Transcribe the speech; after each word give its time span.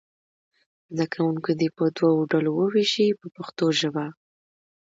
زده 0.95 1.05
کوونکي 1.13 1.51
دې 1.59 1.69
په 1.77 1.83
دوو 1.97 2.29
ډلو 2.31 2.51
وویشئ 2.59 3.09
په 3.19 3.27
پښتو 3.35 3.65
ژبه. 3.79 4.05